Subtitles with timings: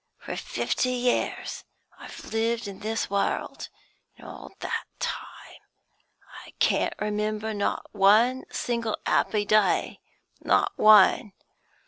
[0.17, 1.63] For fifty years
[1.99, 3.69] I've lived in this world,
[4.17, 5.61] and in all that time
[6.43, 10.01] I can't remember not one single 'appy day,
[10.43, 11.33] not one.